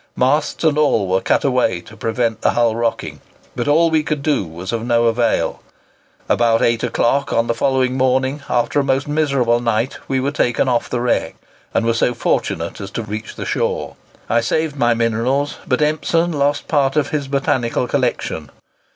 Masts 0.15 0.63
and 0.63 0.79
all 0.79 1.05
were 1.07 1.21
cut 1.21 1.43
away 1.43 1.79
to 1.81 1.95
prevent 1.95 2.41
the 2.41 2.53
hull 2.53 2.75
rocking; 2.75 3.21
but 3.55 3.67
all 3.67 3.91
we 3.91 4.01
could 4.01 4.23
do 4.23 4.47
was 4.47 4.73
of 4.73 4.83
no 4.83 5.05
avail. 5.05 5.61
About 6.27 6.63
8 6.63 6.81
o'clock 6.81 7.31
on 7.31 7.45
the 7.45 7.53
following 7.53 7.95
morning, 7.97 8.41
after 8.49 8.79
a 8.79 8.83
most 8.83 9.07
miserable 9.07 9.59
night, 9.59 9.99
we 10.07 10.19
were 10.19 10.31
taken 10.31 10.67
off 10.67 10.89
the 10.89 11.01
wreck, 11.01 11.35
and 11.71 11.85
were 11.85 11.93
so 11.93 12.15
fortunate 12.15 12.81
as 12.81 12.89
to 12.89 13.03
reach 13.03 13.35
the 13.35 13.45
shore. 13.45 13.95
I 14.27 14.41
saved 14.41 14.75
my 14.75 14.95
minerals, 14.95 15.57
but 15.67 15.83
Empson 15.83 16.31
lost 16.31 16.67
part 16.67 16.95
of 16.95 17.09
his 17.09 17.27
botanical 17.27 17.87
collection. 17.87 18.49